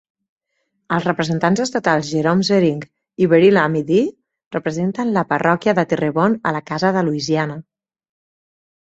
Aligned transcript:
Els 0.95 1.03
representants 1.07 1.59
estatals 1.65 2.07
Jerome 2.13 2.45
Zeringue 2.47 2.87
i 3.25 3.27
Beryl 3.33 3.59
Amedee 3.63 4.07
representen 4.55 5.11
la 5.17 5.23
Parròquia 5.33 5.75
de 5.81 5.83
Terrebonne 5.91 6.41
a 6.49 6.55
la 6.57 6.63
Casa 6.71 6.91
de 6.97 7.05
Louisiana. 7.11 7.59